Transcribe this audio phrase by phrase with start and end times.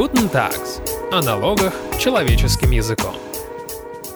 [0.00, 0.80] Guten Tags.
[1.12, 3.12] О налогах человеческим языком.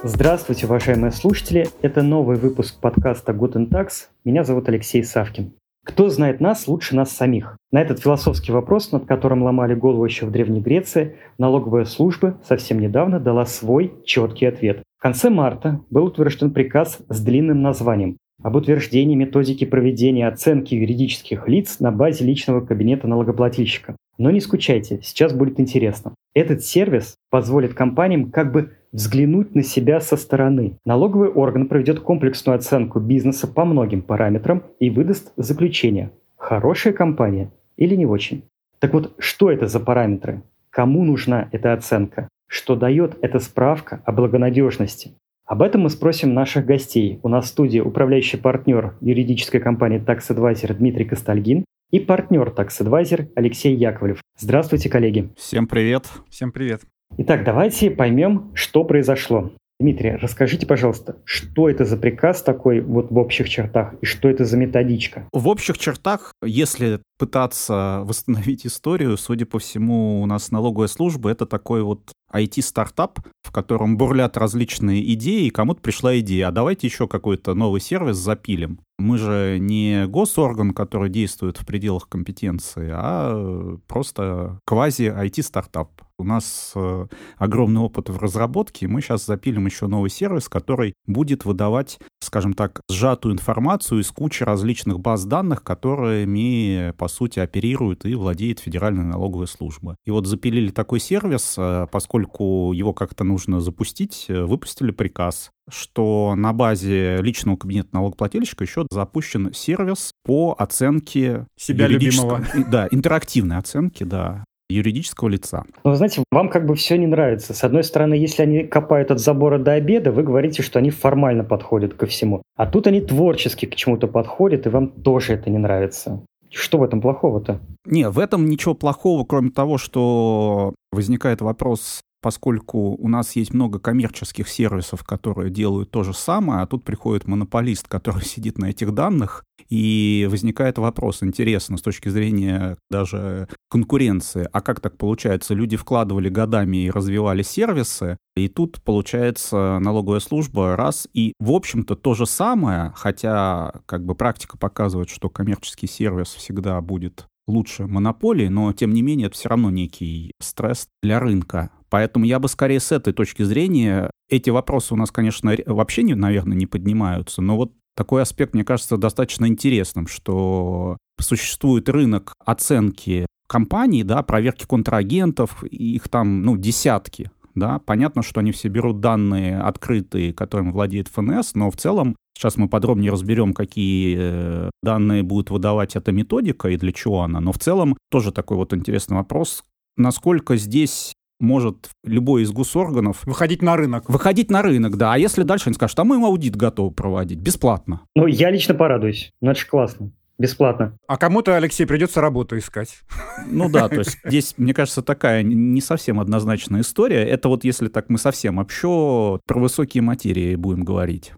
[0.03, 1.69] Здравствуйте, уважаемые слушатели.
[1.83, 4.07] Это новый выпуск подкаста Guten Tags.
[4.25, 5.53] Меня зовут Алексей Савкин.
[5.85, 7.58] Кто знает нас лучше нас самих?
[7.71, 12.80] На этот философский вопрос, над которым ломали голову еще в Древней Греции, налоговая служба совсем
[12.80, 14.83] недавно дала свой четкий ответ.
[14.97, 21.47] В конце марта был утвержден приказ с длинным названием об утверждении методики проведения оценки юридических
[21.47, 23.97] лиц на базе личного кабинета налогоплательщика.
[24.19, 26.15] Но не скучайте, сейчас будет интересно.
[26.35, 30.79] Этот сервис позволит компаниям как бы взглянуть на себя со стороны.
[30.85, 36.11] Налоговый орган проведет комплексную оценку бизнеса по многим параметрам и выдаст заключение.
[36.37, 38.45] Хорошая компания или не очень?
[38.79, 40.43] Так вот, что это за параметры?
[40.71, 42.29] Кому нужна эта оценка?
[42.47, 45.12] Что дает эта справка о благонадежности?
[45.47, 47.21] Об этом мы спросим наших гостей.
[47.23, 52.80] У нас в студии управляющий партнер юридической компании Tax Advisor Дмитрий Костальгин и партнер Tax
[52.80, 54.21] Advisor Алексей Яковлев.
[54.37, 55.31] Здравствуйте, коллеги.
[55.37, 56.06] Всем привет.
[56.28, 56.81] Всем привет.
[57.19, 59.53] Итак, давайте поймем, что произошло.
[59.78, 64.45] Дмитрий, расскажите, пожалуйста, что это за приказ такой вот в общих чертах и что это
[64.45, 65.28] за методичка?
[65.33, 71.47] В общих чертах, если пытаться восстановить историю, судя по всему, у нас налоговая служба— это
[71.47, 77.07] такой вот IT-стартап, в котором бурлят различные идеи, и кому-то пришла идея, а давайте еще
[77.07, 78.81] какой-то новый сервис запилим.
[78.99, 86.03] Мы же не госорган, который действует в пределах компетенции, а просто квази-IT-стартап.
[86.17, 87.07] У нас э,
[87.39, 92.53] огромный опыт в разработке, и мы сейчас запилим еще новый сервис, который будет выдавать, скажем
[92.53, 99.05] так, сжатую информацию из кучи различных баз данных, которыми, по сути, оперирует и владеет Федеральная
[99.05, 99.97] налоговая служба.
[100.05, 106.34] И вот запилили такой сервис, э, поскольку его как-то нужно запустить, э, выпустили приказ что
[106.36, 112.44] на базе личного кабинета налогоплательщика еще запущен сервис по оценке себя любимого.
[112.70, 115.64] Да, интерактивной оценки, да, юридического лица.
[115.84, 117.55] Но вы знаете, вам как бы все не нравится.
[117.55, 121.44] С одной стороны, если они копают от забора до обеда, вы говорите, что они формально
[121.44, 122.43] подходят ко всему.
[122.56, 126.22] А тут они творчески к чему-то подходят, и вам тоже это не нравится.
[126.50, 127.60] Что в этом плохого-то?
[127.84, 133.79] Не, в этом ничего плохого, кроме того, что возникает вопрос поскольку у нас есть много
[133.79, 138.95] коммерческих сервисов, которые делают то же самое, а тут приходит монополист, который сидит на этих
[138.95, 145.53] данных, и возникает вопрос, интересно, с точки зрения даже конкуренции, а как так получается?
[145.53, 151.95] Люди вкладывали годами и развивали сервисы, и тут, получается, налоговая служба раз, и, в общем-то,
[151.95, 158.49] то же самое, хотя как бы практика показывает, что коммерческий сервис всегда будет лучше монополии,
[158.49, 161.71] но тем не менее это все равно некий стресс для рынка.
[161.91, 166.15] Поэтому я бы скорее с этой точки зрения, эти вопросы у нас, конечно, вообще, не,
[166.15, 173.27] наверное, не поднимаются, но вот такой аспект, мне кажется, достаточно интересным, что существует рынок оценки
[173.47, 179.60] компаний, да, проверки контрагентов, их там, ну, десятки, да, понятно, что они все берут данные
[179.60, 185.50] открытые, которыми владеет ФНС, но в целом Сейчас мы подробнее разберем, какие э, данные будет
[185.50, 187.41] выдавать эта методика и для чего она.
[187.41, 189.62] Но в целом тоже такой вот интересный вопрос,
[189.97, 193.25] насколько здесь может любой из госорганов...
[193.25, 194.09] Выходить на рынок.
[194.09, 195.12] Выходить на рынок, да.
[195.12, 198.00] А если дальше они скажут, а мы аудит готовы проводить, бесплатно.
[198.16, 199.32] Ну, я лично порадуюсь.
[199.41, 200.10] Ну, это же классно.
[200.39, 200.99] Бесплатно.
[201.06, 203.03] А кому-то, Алексей, придется работу искать.
[203.47, 207.25] Ну да, то есть здесь, мне кажется, такая не совсем однозначная история.
[207.25, 211.33] Это вот если так мы совсем общо про высокие материи будем говорить.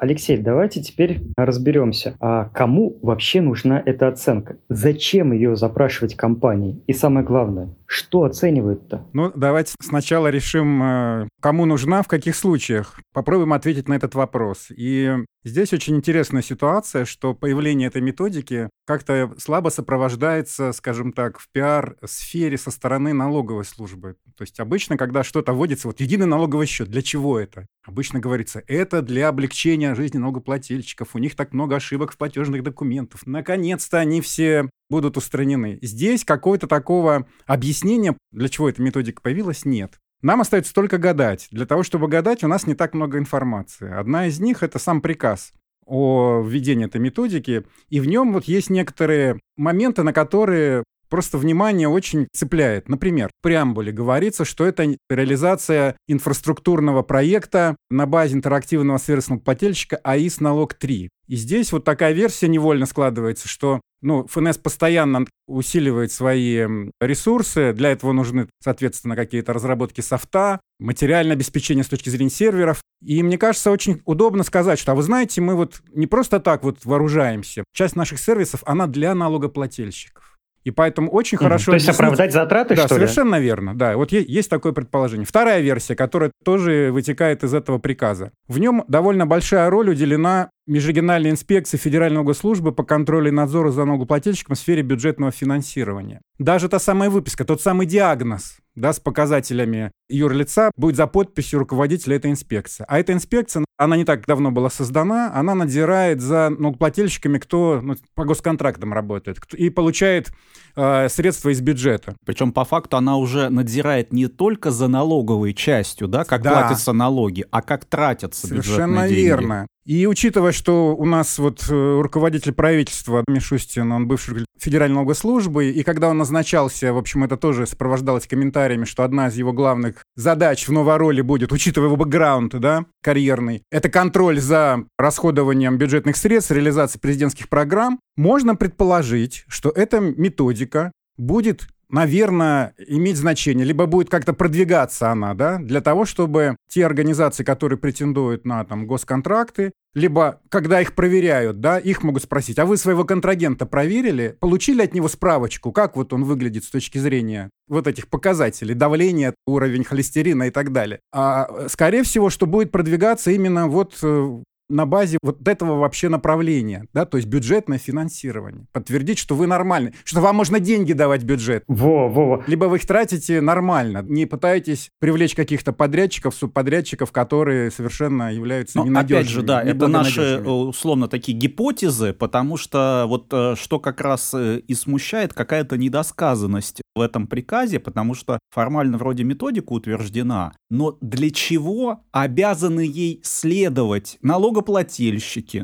[0.00, 4.56] Алексей, давайте теперь разберемся, а кому вообще нужна эта оценка?
[4.68, 6.80] Зачем ее запрашивать компании?
[6.86, 9.06] И самое главное, что оценивают-то?
[9.12, 13.00] Ну, давайте сначала решим, э, кому нужна, в каких случаях.
[13.12, 14.68] Попробуем ответить на этот вопрос.
[14.70, 15.12] И
[15.44, 22.58] здесь очень интересная ситуация, что появление этой методики как-то слабо сопровождается, скажем так, в пиар-сфере
[22.58, 24.16] со стороны налоговой службы.
[24.36, 27.66] То есть обычно, когда что-то вводится, вот единый налоговый счет, для чего это?
[27.84, 33.26] Обычно говорится, это для облегчения жизни налогоплательщиков, у них так много ошибок в платежных документах.
[33.26, 35.78] Наконец-то они все будут устранены.
[35.82, 39.98] Здесь какого-то такого объяснения, для чего эта методика появилась, нет.
[40.22, 41.48] Нам остается только гадать.
[41.50, 43.90] Для того, чтобы гадать, у нас не так много информации.
[43.90, 45.52] Одна из них— это сам приказ
[45.86, 51.88] о введении этой методики, и в нем вот есть некоторые моменты, на которые просто внимание
[51.88, 52.88] очень цепляет.
[52.88, 60.40] Например, в преамбуле говорится, что это реализация инфраструктурного проекта на базе интерактивного сервисного плательщика АИС
[60.40, 61.08] налог 3.
[61.28, 66.66] И здесь вот такая версия невольно складывается, что ну, ФНС постоянно усиливает свои
[67.00, 72.80] ресурсы, для этого нужны, соответственно, какие-то разработки софта, материальное обеспечение с точки зрения серверов.
[73.02, 76.64] И мне кажется, очень удобно сказать, что, а вы знаете, мы вот не просто так
[76.64, 77.64] вот вооружаемся.
[77.72, 80.37] Часть наших сервисов, она для налогоплательщиков.
[80.68, 81.72] И поэтому очень хорошо...
[81.72, 82.04] То есть объяснить...
[82.04, 83.06] оправдать затраты, да, что ли?
[83.06, 83.74] совершенно верно.
[83.74, 85.24] Да, вот есть, есть такое предположение.
[85.24, 88.32] Вторая версия, которая тоже вытекает из этого приказа.
[88.48, 93.86] В нем довольно большая роль уделена Межрегиональной инспекции Федеральной госслужбы по контролю и надзору за
[93.86, 96.20] налогоплательщиком в сфере бюджетного финансирования.
[96.38, 102.16] Даже та самая выписка, тот самый диагноз да, с показателями юрлица будет за подписью руководителя
[102.16, 102.84] этой инспекции.
[102.88, 107.96] А эта инспекция, она не так давно была создана, она надзирает за налогоплательщиками, кто ну,
[108.14, 110.30] по госконтрактам работает кто, и получает
[110.76, 112.16] э, средства из бюджета.
[112.26, 116.52] Причем по факту она уже надзирает не только за налоговой частью, да, как Да.
[116.52, 119.20] платятся налоги, а как тратятся Совершенно бюджетные деньги.
[119.24, 119.66] верно.
[119.86, 125.70] И учитывая, что у нас вот э, руководитель правительства Мишустин, он бывший Федеральной налоговой службы,
[125.70, 130.02] и когда он назначался, в общем, это тоже сопровождалось комментариями, что одна из его главных
[130.14, 136.16] задач в новой роли будет, учитывая его бэкграунд, да, карьерный, это контроль за расходованием бюджетных
[136.16, 144.10] средств, реализацией президентских программ, можно предположить, что эта методика будет наверное, иметь значение, либо будет
[144.10, 150.40] как-то продвигаться она, да, для того, чтобы те организации, которые претендуют на там госконтракты, либо
[150.48, 155.08] когда их проверяют, да, их могут спросить, а вы своего контрагента проверили, получили от него
[155.08, 160.50] справочку, как вот он выглядит с точки зрения вот этих показателей, давление, уровень холестерина и
[160.50, 161.00] так далее.
[161.12, 166.08] А э, скорее всего, что будет продвигаться именно вот э, на базе вот этого вообще
[166.08, 168.66] направления, да, то есть бюджетное финансирование.
[168.72, 171.64] Подтвердить, что вы нормальный, что вам можно деньги давать бюджет.
[171.68, 172.44] Во, во, во.
[172.46, 178.84] Либо вы их тратите нормально, не пытаетесь привлечь каких-то подрядчиков, субподрядчиков, которые совершенно являются Но
[178.84, 179.20] ненадежными.
[179.20, 184.00] опять же, да, это наши э, условно такие гипотезы, потому что вот э, что как
[184.00, 190.52] раз э, и смущает какая-то недосказанность в этом приказе, потому что формально вроде методика утверждена,
[190.70, 194.57] но для чего обязаны ей следовать налогоплательщики,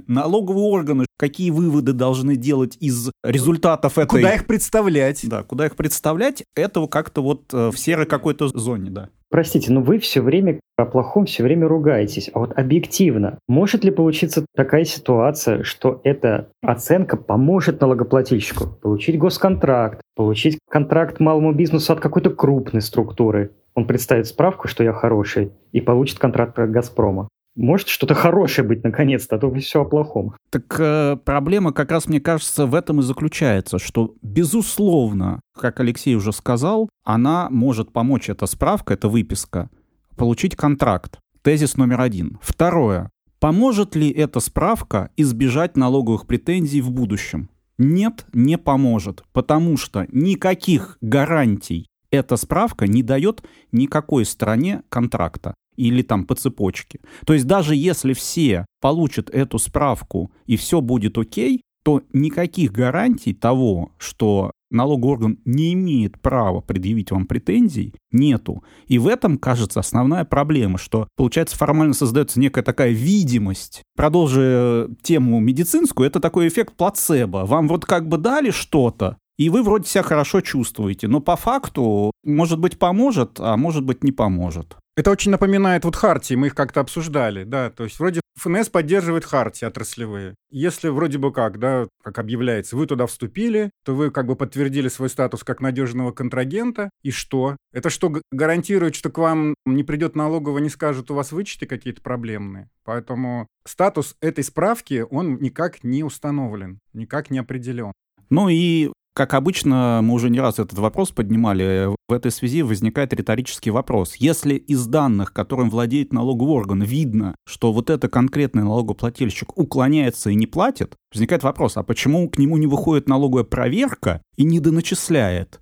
[0.06, 4.20] налоговые органы, какие выводы должны делать из результатов этой...
[4.20, 5.20] Куда их представлять?
[5.29, 9.08] Да, куда их представлять, этого как-то вот э, в серой какой-то зоне, да.
[9.35, 12.31] Простите, но вы все время о плохом все время ругаетесь.
[12.32, 20.00] А вот объективно, может ли получиться такая ситуация, что эта оценка поможет налогоплательщику получить госконтракт,
[20.14, 23.50] получить контракт малому бизнесу от какой-то крупной структуры?
[23.75, 27.29] Он представит справку, что я хороший, и получит контракт от «Газпрома».
[27.56, 30.35] Может что-то хорошее быть наконец-то, а то все о плохом.
[30.51, 36.17] Так э, проблема как раз, мне кажется, в этом и заключается, что, безусловно, как Алексей
[36.17, 39.71] уже сказал, она может помочь, эта справка, эта выписка,
[40.17, 41.21] получить контракт.
[41.43, 42.39] Тезис номер один.
[42.43, 43.11] Второе.
[43.39, 47.51] Поможет ли эта справка избежать налоговых претензий в будущем?
[47.79, 56.03] Нет, не поможет, потому что никаких гарантий эта справка не дает никакой стране контракта или
[56.03, 57.00] там по цепочке.
[57.26, 63.35] То есть даже если все получат эту справку и все будет окей, то никаких гарантий
[63.35, 68.65] того, что налоговый орган не имеет права предъявить вам претензий, нету.
[68.87, 73.82] И в этом, кажется, основная проблема, что, получается, формально создается некая такая видимость.
[73.97, 77.44] Продолжи тему медицинскую, это такой эффект плацебо.
[77.47, 82.13] Вам вот как бы дали что-то, и вы вроде себя хорошо чувствуете, но по факту,
[82.25, 84.77] может быть, поможет, а может быть, не поможет.
[84.97, 89.25] Это очень напоминает вот хартии, мы их как-то обсуждали, да, то есть вроде ФНС поддерживает
[89.25, 90.37] хартии отраслевые.
[90.51, 94.87] Если вроде бы как, да, как объявляется, вы туда вступили, то вы как бы подтвердили
[94.87, 97.56] свой статус как надежного контрагента, и что?
[97.73, 102.01] Это что, гарантирует, что к вам не придет налоговая, не скажет, у вас вычеты какие-то
[102.01, 102.70] проблемные?
[102.85, 107.93] Поэтому статус этой справки, он никак не установлен, никак не определен.
[108.31, 113.15] Ну и как обычно, мы уже не раз этот вопрос поднимали, в этой связи возникает
[113.15, 114.17] риторический вопрос.
[114.17, 120.35] Если из данных, которым владеет налоговый орган, видно, что вот это конкретный налогоплательщик уклоняется и
[120.35, 125.61] не платит, возникает вопрос, а почему к нему не выходит налоговая проверка и не доначисляет?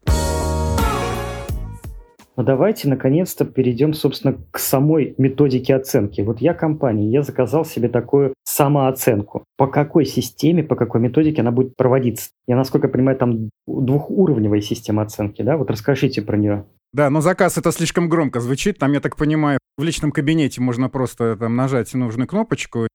[2.37, 6.23] Но давайте наконец-то перейдем, собственно, к самой методике оценки.
[6.23, 9.45] Вот я компания, я заказал себе такую самооценку.
[9.59, 12.31] По какой системе, по какой методике она будет проводиться?
[12.47, 15.57] Я, насколько понимаю, там двухуровневая система оценки, да?
[15.57, 16.65] Вот расскажите про нее.
[16.95, 18.79] Да, но заказ это слишком громко звучит.
[18.79, 22.87] Там, я так понимаю, в личном кабинете можно просто там нажать нужную кнопочку.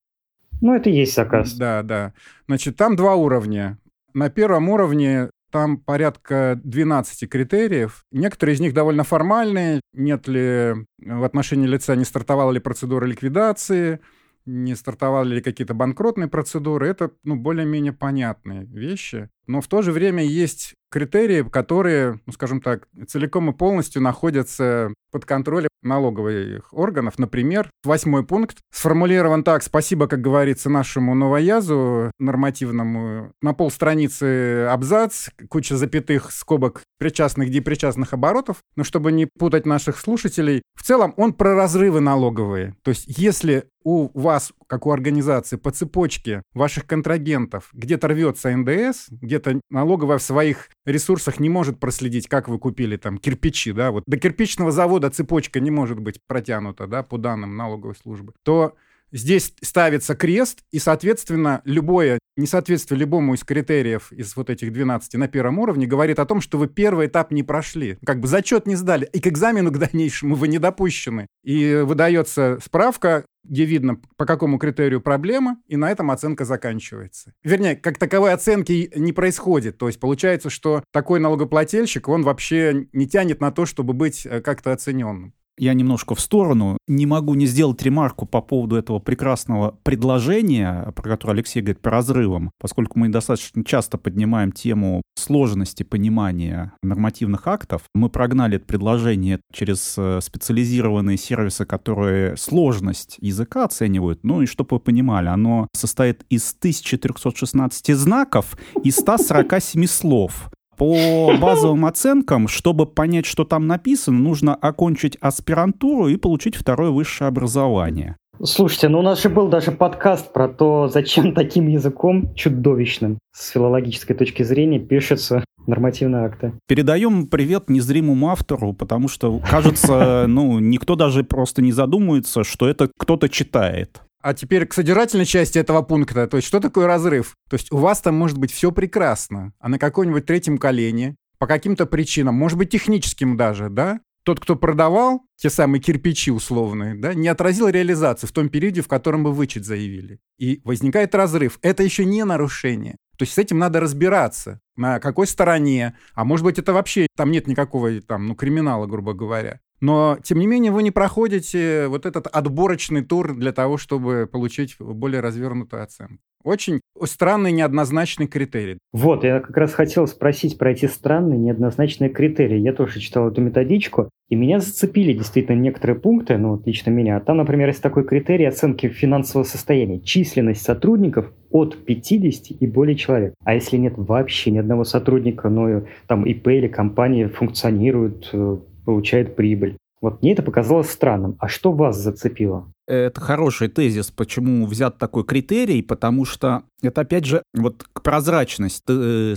[0.61, 1.53] Ну, это и есть заказ.
[1.53, 2.13] Да, да.
[2.47, 3.77] Значит, там два уровня.
[4.13, 8.05] На первом уровне там порядка 12 критериев.
[8.11, 9.81] Некоторые из них довольно формальные.
[9.93, 13.99] Нет ли в отношении лица, не стартовала ли процедура ликвидации,
[14.45, 16.87] не стартовали ли какие-то банкротные процедуры.
[16.87, 19.29] Это ну, более-менее понятные вещи.
[19.47, 24.93] Но в то же время есть критерии, которые, ну, скажем так, целиком и полностью находятся
[25.11, 27.17] под контролем налоговых органов.
[27.17, 29.63] Например, восьмой пункт сформулирован так.
[29.63, 33.31] Спасибо, как говорится, нашему новоязу нормативному.
[33.41, 38.57] На полстраницы абзац, куча запятых скобок причастных, депричастных оборотов.
[38.75, 42.75] Но чтобы не путать наших слушателей, в целом он про разрывы налоговые.
[42.83, 47.69] То есть если у вас, как у организации, по цепочке ваших контрагентов.
[47.73, 53.17] Где-то рвется НДС, где-то налоговая в своих ресурсах не может проследить, как вы купили там
[53.17, 54.03] кирпичи, да, вот.
[54.05, 58.75] До кирпичного завода цепочка не может быть протянута, да, по данным налоговой службы, то
[59.11, 65.27] Здесь ставится крест, и, соответственно, любое несоответствие любому из критериев из вот этих 12 на
[65.27, 67.97] первом уровне говорит о том, что вы первый этап не прошли.
[68.05, 71.27] Как бы зачет не сдали, и к экзамену к дальнейшему вы не допущены.
[71.43, 77.33] И выдается справка, где видно, по какому критерию проблема, и на этом оценка заканчивается.
[77.43, 79.77] Вернее, как таковой оценки не происходит.
[79.77, 84.41] То есть получается, что такой налогоплательщик, он вообще не тянет на то, чтобы быть э,
[84.41, 86.77] как-то оцененным я немножко в сторону.
[86.87, 91.89] Не могу не сделать ремарку по поводу этого прекрасного предложения, про которое Алексей говорит, по
[91.89, 97.83] разрывам, поскольку мы достаточно часто поднимаем тему сложности понимания нормативных актов.
[97.93, 104.23] Мы прогнали это предложение через э, специализированные сервисы, которые сложность языка оценивают.
[104.23, 110.49] Ну и чтобы вы понимали, оно состоит из 1316 знаков и 147 слов.
[110.77, 117.27] По базовым оценкам, чтобы понять, что там написано, нужно окончить аспирантуру и получить второе высшее
[117.27, 118.15] образование.
[118.43, 123.49] Слушайте, ну у нас же был даже подкаст про то, зачем таким языком чудовищным с
[123.49, 126.53] филологической точки зрения пишется нормативные акты.
[126.67, 132.89] Передаем привет незримому автору, потому что, кажется, ну, никто даже просто не задумывается, что это
[132.97, 134.01] кто-то читает.
[134.21, 136.27] А теперь к содержательной части этого пункта.
[136.27, 137.35] То есть, что такое разрыв?
[137.49, 141.47] То есть, у вас там может быть все прекрасно, а на каком-нибудь третьем колене, по
[141.47, 147.13] каким-то причинам, может быть, техническим даже, да, тот, кто продавал те самые кирпичи условные, да,
[147.13, 150.19] не отразил реализацию в том периоде, в котором вы вычет заявили.
[150.37, 151.59] И возникает разрыв.
[151.61, 152.97] Это еще не нарушение.
[153.17, 157.31] То есть с этим надо разбираться, на какой стороне, а может быть это вообще, там
[157.31, 159.61] нет никакого там, ну, криминала, грубо говоря.
[159.79, 164.75] Но, тем не менее, вы не проходите вот этот отборочный тур для того, чтобы получить
[164.79, 166.19] более развернутую оценку.
[166.43, 168.77] Очень странный неоднозначный критерий.
[168.93, 172.57] Вот, я как раз хотел спросить про эти странные неоднозначные критерии.
[172.57, 177.19] Я тоже читал эту методичку, и меня зацепили действительно некоторые пункты, ну, вот лично меня.
[177.19, 179.99] Там, например, есть такой критерий оценки финансового состояния.
[179.99, 183.33] Численность сотрудников от 50 и более человек.
[183.43, 188.57] А если нет вообще ни одного сотрудника, но там ИП или компания функционируют, э,
[188.87, 189.77] получает прибыль.
[189.99, 191.35] Вот мне это показалось странным.
[191.39, 192.71] А что вас зацепило?
[192.87, 198.85] Это хороший тезис, почему взят такой критерий, потому что это, опять же, вот прозрачность.
[198.85, 199.35] Ты э,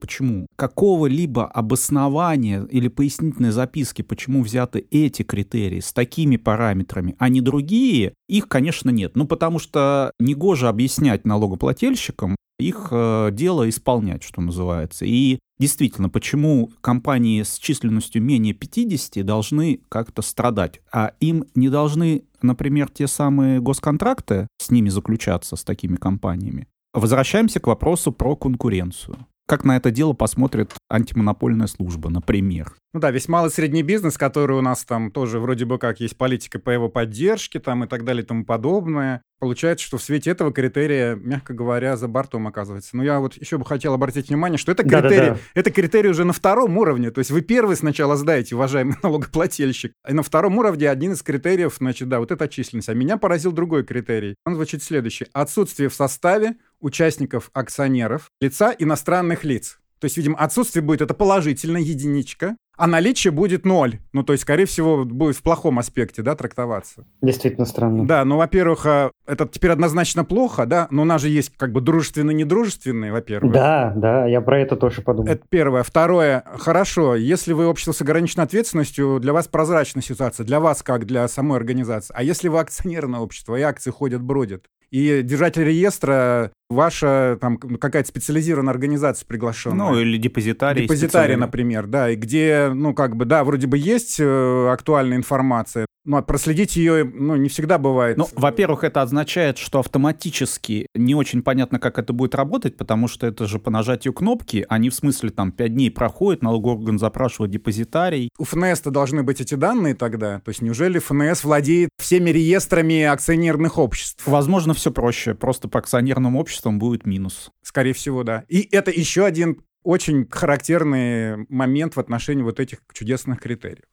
[0.00, 0.46] почему.
[0.56, 8.14] Какого-либо обоснования или пояснительной записки, почему взяты эти критерии с такими параметрами, а не другие,
[8.28, 9.14] их, конечно, нет.
[9.14, 15.04] Ну, потому что негоже объяснять налогоплательщикам, их э, дело исполнять, что называется.
[15.04, 22.24] И действительно, почему компании с численностью менее 50 должны как-то страдать, а им не должны,
[22.42, 26.66] например, те самые госконтракты с ними заключаться, с такими компаниями.
[26.92, 29.26] Возвращаемся к вопросу про конкуренцию.
[29.50, 32.72] Как на это дело посмотрит антимонопольная служба, например?
[32.92, 36.16] Ну да, весь малый средний бизнес, который у нас там тоже вроде бы как есть
[36.16, 39.22] политика по его поддержке там и так далее и тому подобное.
[39.40, 42.96] Получается, что в свете этого критерия, мягко говоря, за бортом оказывается.
[42.96, 45.38] Но я вот еще бы хотел обратить внимание, что это критерий, Да-да-да.
[45.54, 47.10] это критерий уже на втором уровне.
[47.10, 51.74] То есть вы первый сначала сдаете, уважаемый налогоплательщик, и на втором уровне один из критериев,
[51.78, 52.88] значит, да, вот эта численность.
[52.88, 54.36] А меня поразил другой критерий.
[54.44, 55.26] Он звучит следующий.
[55.32, 59.80] Отсутствие в составе участников акционеров лица иностранных лиц.
[60.00, 63.98] То есть, видимо, отсутствие будет это положительная единичка, а наличие будет ноль.
[64.14, 67.04] Ну, то есть, скорее всего, будет в плохом аспекте, да, трактоваться.
[67.20, 68.06] Действительно странно.
[68.06, 71.72] Да, ну, во-первых, а, это теперь однозначно плохо, да, но у нас же есть как
[71.72, 73.52] бы дружественно-недружественные, во-первых.
[73.52, 75.30] Да, да, я про это тоже подумал.
[75.30, 75.82] Это первое.
[75.82, 81.04] Второе, хорошо, если вы общество с ограниченной ответственностью, для вас прозрачная ситуация, для вас как
[81.04, 82.14] для самой организации.
[82.16, 88.08] А если вы акционерное общество, и акции ходят, бродят, и держатель реестра ваша там какая-то
[88.08, 89.90] специализированная организация приглашенная.
[89.90, 90.82] Ну, или депозитарий.
[90.82, 95.86] Депозитарий, например, да, и где, ну, как бы, да, вроде бы есть э, актуальная информация,
[96.04, 98.16] но ну, проследить ее, ну, не всегда бывает.
[98.16, 103.26] Ну, во-первых, это означает, что автоматически не очень понятно, как это будет работать, потому что
[103.26, 107.52] это же по нажатию кнопки, не в смысле там 5 дней проходит, налоговый орган запрашивает
[107.52, 108.30] депозитарий.
[108.38, 110.40] У ФНС-то должны быть эти данные тогда?
[110.40, 114.26] То есть неужели ФНС владеет всеми реестрами акционерных обществ?
[114.26, 115.34] Возможно, все проще.
[115.34, 117.50] Просто по акционерному обществу качеством будет минус.
[117.62, 118.44] Скорее всего, да.
[118.48, 123.84] И это еще один очень характерный момент в отношении вот этих чудесных критериев.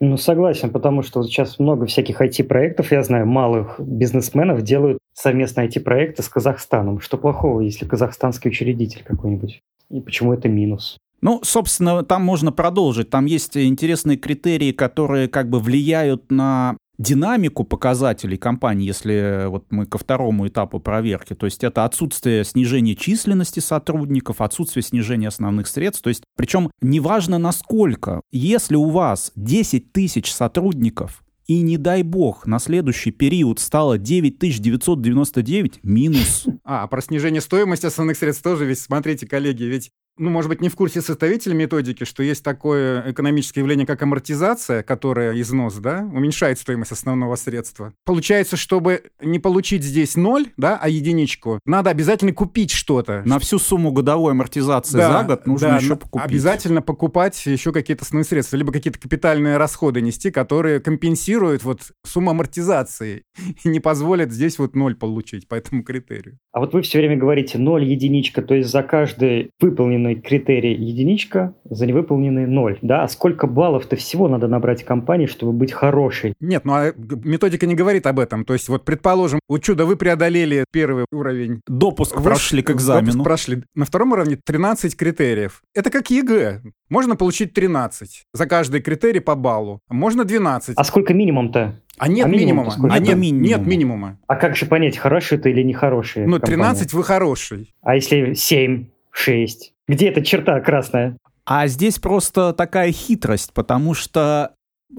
[0.00, 5.68] Ну, согласен, потому что вот сейчас много всяких IT-проектов, я знаю, малых бизнесменов делают совместные
[5.68, 7.00] IT-проекты с Казахстаном.
[7.00, 9.60] Что плохого, если казахстанский учредитель какой-нибудь?
[9.90, 10.98] И почему это минус?
[11.20, 13.10] Ну, собственно, там можно продолжить.
[13.10, 19.86] Там есть интересные критерии, которые как бы влияют на динамику показателей компании, если вот мы
[19.86, 26.02] ко второму этапу проверки, то есть это отсутствие снижения численности сотрудников, отсутствие снижения основных средств,
[26.02, 32.46] то есть причем неважно насколько, если у вас 10 тысяч сотрудников и не дай бог,
[32.46, 36.46] на следующий период стало 9999 минус.
[36.62, 40.68] А, про снижение стоимости основных средств тоже ведь, смотрите, коллеги, ведь ну, может быть, не
[40.68, 46.58] в курсе составитель методики, что есть такое экономическое явление, как амортизация, которая износ, да, уменьшает
[46.58, 47.92] стоимость основного средства.
[48.04, 53.22] Получается, чтобы не получить здесь ноль, да, а единичку, надо обязательно купить что-то.
[53.24, 56.26] На всю сумму годовой амортизации да, за год нужно да, еще покупить.
[56.26, 62.30] Обязательно покупать еще какие-то основные средства, либо какие-то капитальные расходы нести, которые компенсируют вот сумму
[62.30, 63.24] амортизации
[63.64, 66.38] и не позволят здесь вот ноль получить по этому критерию.
[66.52, 71.54] А вот вы все время говорите ноль единичка, то есть за каждый выполненный критерий единичка,
[71.64, 72.78] за невыполненный ноль.
[72.80, 73.02] Да?
[73.02, 76.34] А сколько баллов-то всего надо набрать компании, чтобы быть хорошей?
[76.40, 78.44] Нет, ну а методика не говорит об этом.
[78.44, 81.60] То есть вот предположим, о чудо вы преодолели первый уровень.
[81.66, 83.12] Допуск вы прошли к экзамену.
[83.12, 83.62] Допуск прошли.
[83.74, 85.62] На втором уровне 13 критериев.
[85.74, 86.62] Это как ЕГЭ.
[86.88, 89.80] Можно получить 13 за каждый критерий по баллу.
[89.90, 90.74] Можно 12.
[90.76, 91.80] А сколько минимум-то?
[91.98, 92.64] А нет а минимума.
[92.64, 92.94] минимума.
[92.94, 93.46] А нет, минимума.
[93.46, 94.18] нет минимума.
[94.26, 96.26] А как же понять, хороший ты или нехороший?
[96.26, 97.74] Ну, 13 вы хороший.
[97.82, 99.74] А если 7, 6?
[99.88, 101.16] Где эта черта красная?
[101.44, 104.52] А здесь просто такая хитрость, потому что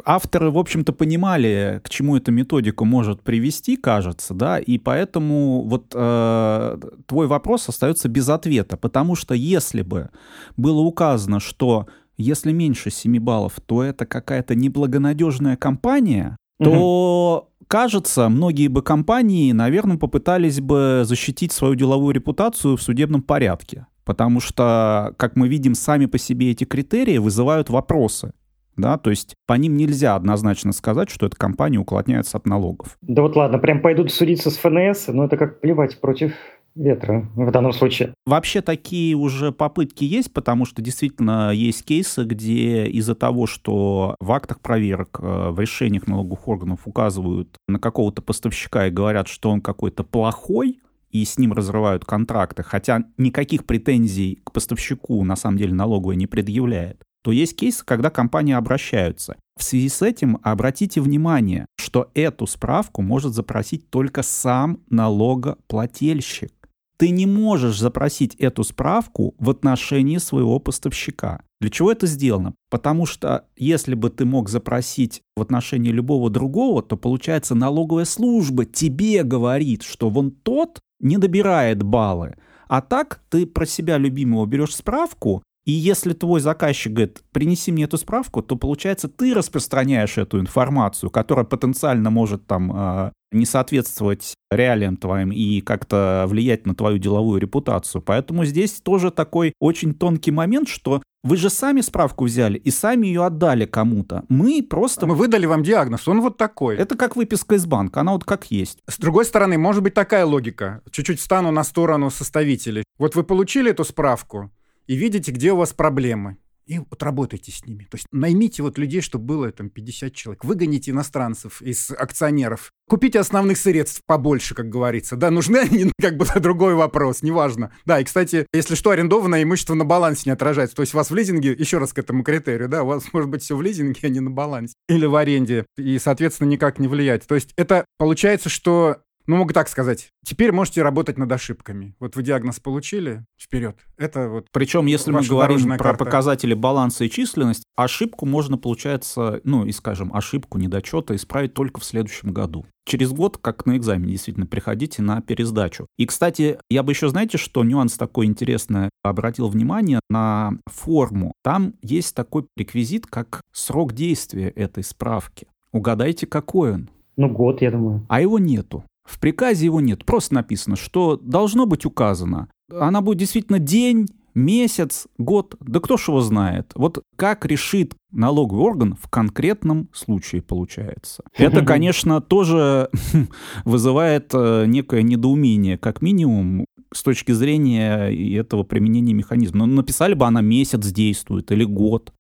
[0.06, 5.94] авторы, в общем-то, понимали, к чему эта методика может привести, кажется, да, и поэтому вот
[5.94, 10.10] э, твой вопрос остается без ответа, потому что если бы
[10.58, 11.88] было указано, что
[12.18, 17.66] если меньше 7 баллов, то это какая-то неблагонадежная компания, то угу.
[17.68, 23.88] кажется, многие бы компании, наверное, попытались бы защитить свою деловую репутацию в судебном порядке.
[24.06, 28.33] Потому что, как мы видим, сами по себе эти критерии вызывают вопросы.
[28.75, 32.98] Да, то есть по ним нельзя однозначно сказать, что эта компания уклоняется от налогов.
[33.01, 36.31] Да вот ладно, прям пойдут судиться с ФНС, но это как плевать против
[36.75, 38.14] ветра в данном случае.
[38.25, 44.32] Вообще такие уже попытки есть, потому что действительно есть кейсы, где из-за того, что в
[44.32, 49.62] актах проверок, э, в решениях налоговых органов указывают на какого-то поставщика и говорят, что он
[49.62, 50.79] какой-то плохой,
[51.10, 56.27] и с ним разрывают контракты, хотя никаких претензий к поставщику на самом деле налоговая не
[56.27, 59.36] предъявляет, то есть кейсы, когда компании обращаются.
[59.58, 66.53] В связи с этим обратите внимание, что эту справку может запросить только сам налогоплательщик.
[67.00, 71.42] Ты не можешь запросить эту справку в отношении своего поставщика.
[71.62, 72.55] Для чего это сделано?
[72.70, 78.66] Потому что если бы ты мог запросить в отношении любого другого, то получается налоговая служба
[78.66, 82.35] тебе говорит, что вон тот не добирает баллы.
[82.68, 87.85] А так ты про себя любимого берешь справку, и если твой заказчик говорит, принеси мне
[87.85, 94.33] эту справку, то получается ты распространяешь эту информацию, которая потенциально может там а, не соответствовать
[94.51, 98.01] реалиям твоим и как-то влиять на твою деловую репутацию.
[98.01, 103.07] Поэтому здесь тоже такой очень тонкий момент, что вы же сами справку взяли и сами
[103.07, 104.24] ее отдали кому-то.
[104.29, 105.05] Мы просто...
[105.05, 106.77] Мы выдали вам диагноз, он вот такой.
[106.77, 108.79] Это как выписка из банка, она вот как есть.
[108.87, 110.81] С другой стороны, может быть такая логика.
[110.89, 112.83] Чуть-чуть встану на сторону составителей.
[112.98, 114.50] Вот вы получили эту справку
[114.87, 116.37] и видите, где у вас проблемы
[116.70, 117.86] и вот работайте с ними.
[117.90, 120.46] То есть наймите вот людей, чтобы было там 50 человек.
[120.46, 122.72] Выгоните иностранцев из акционеров.
[122.88, 125.16] Купите основных средств побольше, как говорится.
[125.16, 127.74] Да, нужны они, как бы другой вопрос, неважно.
[127.86, 130.75] Да, и, кстати, если что, арендованное имущество на балансе не отражается.
[130.75, 133.29] То есть у вас в лизинге, еще раз к этому критерию, да, у вас может
[133.29, 134.75] быть все в лизинге, а не на балансе.
[134.88, 135.66] Или в аренде.
[135.75, 137.25] И, соответственно, никак не влиять.
[137.25, 140.09] То есть это получается, что ну, могу так сказать.
[140.25, 141.96] Теперь можете работать над ошибками.
[142.00, 143.77] Вот вы диагноз получили, вперед.
[143.96, 144.48] Это вот.
[144.51, 146.03] Причем, если мы говорим про карта.
[146.03, 151.85] показатели баланса и численность, ошибку можно, получается, ну, и скажем, ошибку недочета исправить только в
[151.85, 152.65] следующем году.
[152.85, 155.85] Через год, как на экзамене, действительно, приходите на пересдачу.
[155.96, 161.33] И, кстати, я бы еще, знаете, что нюанс такой интересный, обратил внимание на форму.
[161.44, 165.46] Там есть такой реквизит, как срок действия этой справки.
[165.72, 166.89] Угадайте, какой он?
[167.15, 168.05] Ну, год, я думаю.
[168.07, 168.85] А его нету.
[169.09, 170.05] В приказе его нет.
[170.05, 172.48] Просто написано, что должно быть указано.
[172.72, 176.72] Она будет действительно день, месяц, год, да кто ж его знает.
[176.75, 181.24] Вот как решит налоговый орган в конкретном случае получается.
[181.37, 182.89] Это, конечно, тоже
[183.65, 189.65] вызывает э, некое недоумение, как минимум, с точки зрения этого применения механизма.
[189.65, 192.13] Ну, написали бы она месяц действует или год.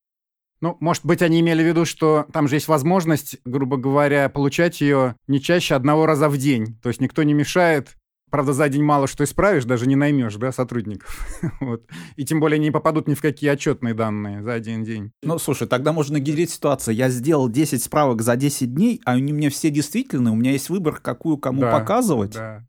[0.61, 4.81] Ну, может быть, они имели в виду, что там же есть возможность, грубо говоря, получать
[4.81, 6.77] ее не чаще одного раза в день.
[6.81, 7.95] То есть никто не мешает
[8.29, 11.27] Правда, за день мало что исправишь, даже не наймешь, да, сотрудников.
[11.59, 11.83] вот.
[12.15, 15.11] И тем более не попадут ни в какие отчетные данные за один день.
[15.23, 16.95] Ну, слушай, тогда можно генерить ситуацию.
[16.95, 20.69] Я сделал 10 справок за 10 дней, а они мне все действительны, у меня есть
[20.69, 22.33] выбор, какую кому да, показывать.
[22.33, 22.67] Да.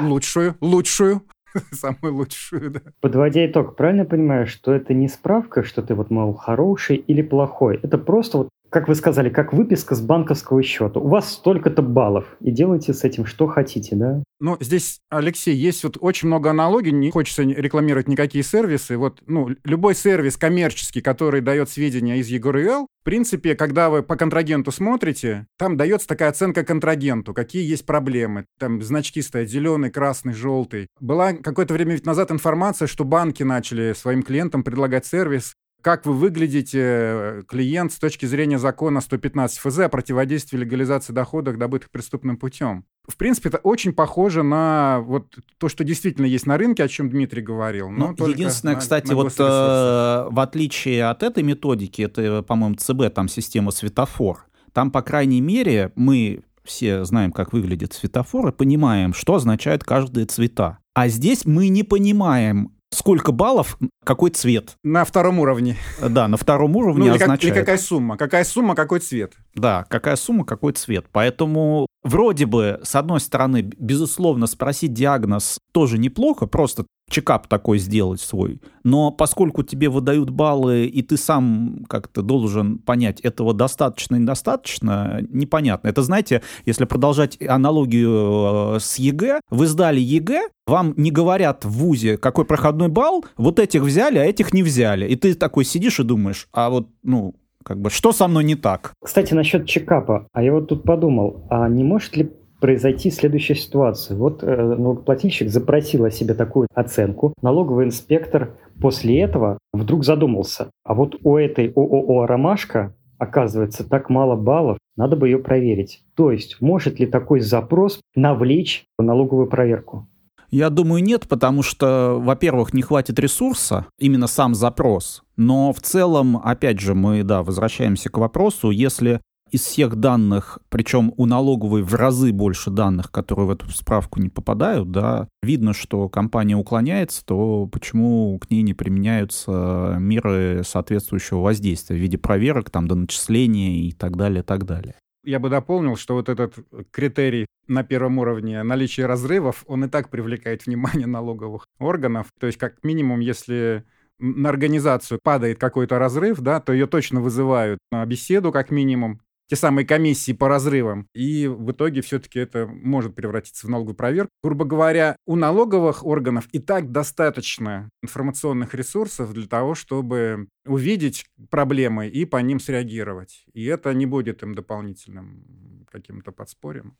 [0.00, 1.22] Лучшую, лучшую.
[1.72, 2.80] Самую лучшую, да.
[3.00, 7.78] Подводя итог, правильно понимаю, что это не справка, что ты вот, мол, хороший или плохой.
[7.82, 10.98] Это просто вот как вы сказали, как выписка с банковского счета.
[10.98, 14.22] У вас столько-то баллов, и делайте с этим что хотите, да?
[14.40, 18.96] Ну, здесь, Алексей, есть вот очень много аналогий, не хочется рекламировать никакие сервисы.
[18.96, 24.16] Вот, ну, любой сервис коммерческий, который дает сведения из EGRL, в принципе, когда вы по
[24.16, 28.46] контрагенту смотрите, там дается такая оценка контрагенту, какие есть проблемы.
[28.60, 30.86] Там значки стоят зеленый, красный, желтый.
[31.00, 36.78] Была какое-то время назад информация, что банки начали своим клиентам предлагать сервис, как вы выглядите,
[36.80, 42.84] э, клиент, с точки зрения закона 115 ФЗ о противодействии легализации доходов, добытых преступным путем.
[43.06, 47.10] В принципе, это очень похоже на вот то, что действительно есть на рынке, о чем
[47.10, 47.90] Дмитрий говорил.
[47.90, 52.76] Но ну, единственное, на, кстати, на вот э, в отличие от этой методики, это, по-моему,
[52.76, 58.52] ЦБ, там система светофор, там, по крайней мере, мы все знаем, как выглядит светофор, и
[58.52, 60.78] понимаем, что означают каждые цвета.
[60.94, 64.76] А здесь мы не понимаем, сколько баллов, какой цвет.
[64.82, 65.76] На втором уровне.
[66.00, 67.40] Да, на втором уровне ну, или означает.
[67.40, 68.16] Как, или какая сумма.
[68.16, 69.34] Какая сумма, какой цвет.
[69.54, 71.06] Да, какая сумма, какой цвет.
[71.12, 78.20] Поэтому вроде бы, с одной стороны, безусловно, спросить диагноз тоже неплохо, просто чекап такой сделать
[78.20, 78.60] свой.
[78.82, 85.88] Но поскольку тебе выдают баллы, и ты сам как-то должен понять, этого достаточно, недостаточно, непонятно.
[85.88, 91.70] Это, знаете, если продолжать аналогию э, с ЕГЭ, вы сдали ЕГЭ, вам не говорят в
[91.70, 95.06] ВУЗе, какой проходной балл, вот этих взяли, а этих не взяли.
[95.06, 98.56] И ты такой сидишь и думаешь, а вот, ну, как бы, что со мной не
[98.56, 98.94] так?
[99.04, 100.26] Кстати, насчет чекапа.
[100.32, 104.16] А я вот тут подумал, а не может ли произойти следующая ситуация.
[104.16, 107.34] Вот э, налогоплательщик запросил о себе такую оценку.
[107.42, 110.70] Налоговый инспектор после этого вдруг задумался.
[110.84, 116.04] А вот у этой ООО «Ромашка» оказывается так мало баллов, надо бы ее проверить.
[116.14, 120.06] То есть может ли такой запрос навлечь налоговую проверку?
[120.50, 125.22] Я думаю, нет, потому что, во-первых, не хватит ресурса, именно сам запрос.
[125.36, 129.20] Но в целом, опять же, мы, да, возвращаемся к вопросу, если
[129.52, 134.30] из всех данных, причем у налоговой в разы больше данных, которые в эту справку не
[134.30, 141.96] попадают, да, видно, что компания уклоняется, то почему к ней не применяются меры соответствующего воздействия
[141.96, 144.94] в виде проверок, там, до начисления и так далее, так далее.
[145.22, 146.54] Я бы дополнил, что вот этот
[146.90, 152.28] критерий на первом уровне наличия разрывов, он и так привлекает внимание налоговых органов.
[152.40, 153.84] То есть, как минимум, если
[154.18, 159.20] на организацию падает какой-то разрыв, да, то ее точно вызывают на беседу, как минимум,
[159.52, 161.08] те самые комиссии по разрывам.
[161.12, 164.30] И в итоге все-таки это может превратиться в налоговую проверку.
[164.42, 172.08] Грубо говоря, у налоговых органов и так достаточно информационных ресурсов для того, чтобы увидеть проблемы
[172.08, 173.44] и по ним среагировать.
[173.52, 175.44] И это не будет им дополнительным
[175.92, 176.96] каким-то подспорьем.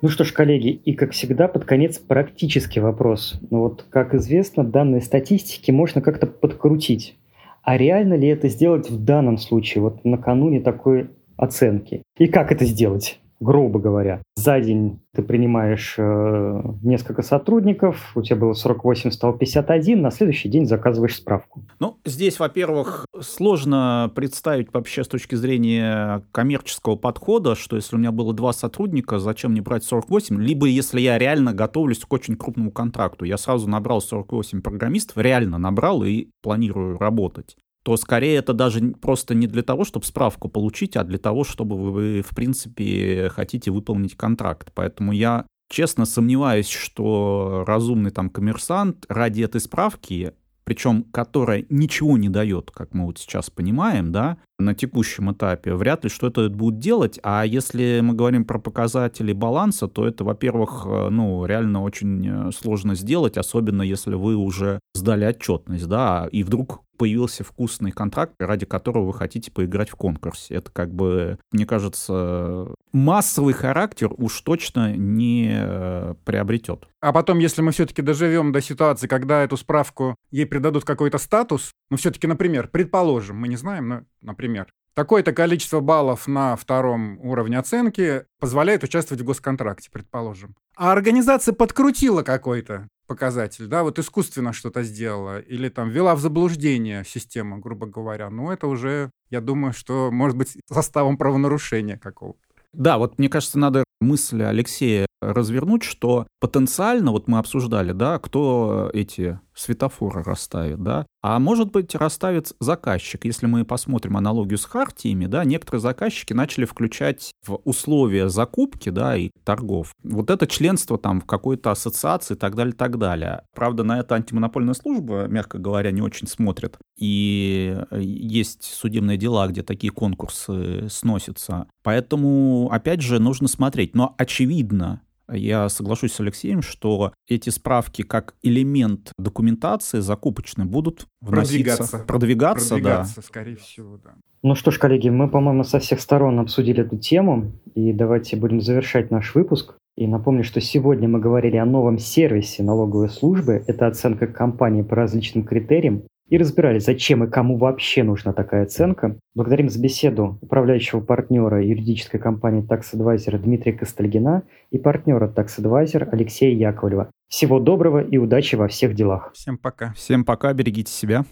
[0.00, 3.40] Ну что ж, коллеги, и как всегда, под конец практический вопрос.
[3.50, 7.16] Ну вот, как известно, данные статистики можно как-то подкрутить.
[7.64, 12.02] А реально ли это сделать в данном случае, вот накануне такой оценки?
[12.18, 13.20] И как это сделать?
[13.40, 14.22] Грубо говоря.
[14.36, 20.48] За день ты принимаешь э, несколько сотрудников, у тебя было 48, стало 51, на следующий
[20.48, 21.62] день заказываешь справку.
[21.78, 28.12] Ну, здесь, во-первых, сложно представить вообще с точки зрения коммерческого подхода, что если у меня
[28.12, 32.70] было два сотрудника, зачем мне брать 48, либо если я реально готовлюсь к очень крупному
[32.70, 33.24] контракту.
[33.24, 39.34] Я сразу набрал 48 программистов, реально набрал и планирую работать то скорее это даже просто
[39.34, 44.16] не для того, чтобы справку получить, а для того, чтобы вы, в принципе, хотите выполнить
[44.16, 44.72] контракт.
[44.74, 50.32] Поэтому я честно сомневаюсь, что разумный там коммерсант ради этой справки
[50.64, 56.04] причем которая ничего не дает, как мы вот сейчас понимаем, да, на текущем этапе, вряд
[56.04, 57.20] ли что это будет делать.
[57.22, 62.50] А если мы говорим про показатели баланса, то это, во-первых, э, ну, реально очень э,
[62.52, 68.66] сложно сделать, особенно если вы уже сдали отчетность, да, и вдруг появился вкусный контракт, ради
[68.66, 70.54] которого вы хотите поиграть в конкурсе.
[70.54, 76.88] Это как бы, мне кажется, массовый характер уж точно не э, приобретет.
[77.00, 81.72] А потом, если мы все-таки доживем до ситуации, когда эту справку ей придадут какой-то статус,
[81.90, 87.58] ну все-таки, например, предположим, мы не знаем, но, например, такое-то количество баллов на втором уровне
[87.58, 90.54] оценки позволяет участвовать в госконтракте, предположим.
[90.76, 97.04] А организация подкрутила какой-то показатель, да, вот искусственно что-то сделала, или там ввела в заблуждение
[97.04, 102.40] систему, грубо говоря, ну, это уже, я думаю, что может быть составом правонарушения какого-то.
[102.72, 108.90] Да, вот мне кажется, надо мысль Алексея развернуть, что потенциально, вот мы обсуждали, да, кто
[108.92, 113.24] эти светофоры расставит, да, а может быть расставит заказчик.
[113.24, 119.16] Если мы посмотрим аналогию с хартиями, да, некоторые заказчики начали включать в условия закупки, да,
[119.16, 119.92] и торгов.
[120.02, 123.42] Вот это членство там в какой-то ассоциации и так далее, так далее.
[123.54, 126.76] Правда, на это антимонопольная служба, мягко говоря, не очень смотрит.
[126.98, 131.66] И есть судебные дела, где такие конкурсы сносятся.
[131.82, 133.94] Поэтому, опять же, нужно смотреть.
[133.94, 141.86] Но очевидно, я соглашусь с Алексеем, что эти справки как элемент документации закупочной будут вноситься,
[141.86, 143.22] продвигаться, продвигаться, продвигаться да.
[143.22, 144.14] скорее всего, да.
[144.42, 148.60] Ну что ж, коллеги, мы, по-моему, со всех сторон обсудили эту тему, и давайте будем
[148.60, 149.74] завершать наш выпуск.
[149.96, 153.64] И напомню, что сегодня мы говорили о новом сервисе налоговой службы.
[153.66, 159.16] Это оценка компании по различным критериям и разбирали, зачем и кому вообще нужна такая оценка.
[159.34, 166.08] Благодарим за беседу управляющего партнера юридической компании Tax Advisor Дмитрия Костальгина и партнера Tax Advisor
[166.10, 167.10] Алексея Яковлева.
[167.28, 169.32] Всего доброго и удачи во всех делах.
[169.34, 169.92] Всем пока.
[169.94, 171.24] Всем пока, берегите себя.